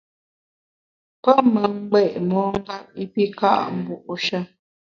[1.23, 4.39] Pe me ngbé’ mongep i pi ka’ mbu’she.